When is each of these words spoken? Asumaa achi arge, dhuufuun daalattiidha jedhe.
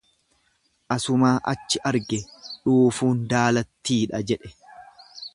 Asumaa 0.93 1.33
achi 1.51 1.81
arge, 1.89 2.19
dhuufuun 2.63 3.19
daalattiidha 3.35 4.23
jedhe. 4.33 4.53